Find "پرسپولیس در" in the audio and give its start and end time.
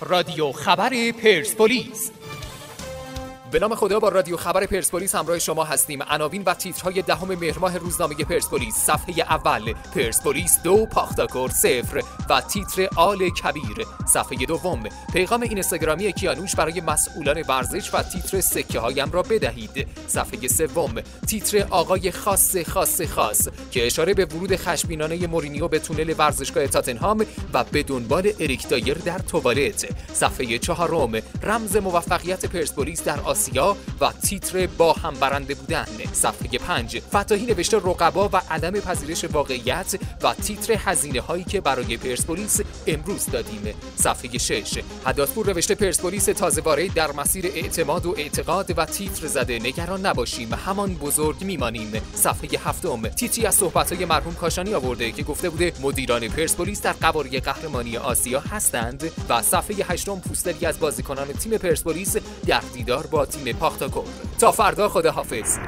32.46-33.20, 56.28-56.92, 61.58-62.62